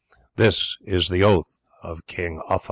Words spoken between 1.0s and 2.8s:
the oath of King Uffa."